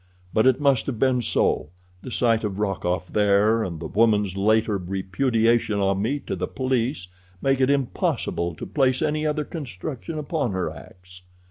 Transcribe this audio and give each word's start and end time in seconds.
But 0.33 0.47
it 0.47 0.59
must 0.59 0.87
have 0.87 0.97
been 0.97 1.21
so—the 1.21 2.09
sight 2.09 2.43
of 2.43 2.57
Rokoff 2.57 3.07
there 3.09 3.63
and 3.63 3.79
the 3.79 3.85
woman's 3.85 4.35
later 4.35 4.79
repudiation 4.79 5.79
of 5.79 5.99
me 5.99 6.17
to 6.21 6.35
the 6.35 6.47
police 6.47 7.07
make 7.39 7.61
it 7.61 7.69
impossible 7.69 8.55
to 8.55 8.65
place 8.65 9.03
any 9.03 9.27
other 9.27 9.43
construction 9.45 10.17
upon 10.17 10.53
her 10.53 10.71
acts. 10.71 11.21